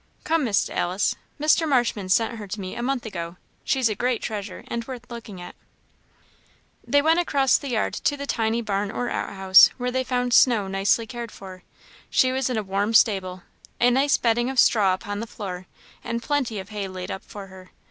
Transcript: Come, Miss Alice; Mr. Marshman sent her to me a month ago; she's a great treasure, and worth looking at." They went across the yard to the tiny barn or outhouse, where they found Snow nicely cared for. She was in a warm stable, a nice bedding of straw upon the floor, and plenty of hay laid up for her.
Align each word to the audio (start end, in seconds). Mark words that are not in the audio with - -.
Come, 0.23 0.45
Miss 0.45 0.67
Alice; 0.67 1.15
Mr. 1.39 1.69
Marshman 1.69 2.09
sent 2.09 2.37
her 2.39 2.47
to 2.47 2.59
me 2.59 2.73
a 2.73 2.81
month 2.81 3.05
ago; 3.05 3.37
she's 3.63 3.87
a 3.87 3.93
great 3.93 4.23
treasure, 4.23 4.63
and 4.67 4.83
worth 4.87 5.05
looking 5.11 5.39
at." 5.39 5.53
They 6.83 7.03
went 7.03 7.19
across 7.19 7.55
the 7.59 7.69
yard 7.69 7.93
to 7.93 8.17
the 8.17 8.25
tiny 8.25 8.63
barn 8.63 8.89
or 8.89 9.11
outhouse, 9.11 9.67
where 9.77 9.91
they 9.91 10.03
found 10.03 10.33
Snow 10.33 10.67
nicely 10.67 11.05
cared 11.05 11.31
for. 11.31 11.61
She 12.09 12.31
was 12.31 12.49
in 12.49 12.57
a 12.57 12.63
warm 12.63 12.95
stable, 12.95 13.43
a 13.79 13.91
nice 13.91 14.17
bedding 14.17 14.49
of 14.49 14.57
straw 14.59 14.95
upon 14.95 15.19
the 15.19 15.27
floor, 15.27 15.67
and 16.03 16.23
plenty 16.23 16.57
of 16.57 16.69
hay 16.69 16.87
laid 16.87 17.11
up 17.11 17.21
for 17.23 17.45
her. 17.45 17.69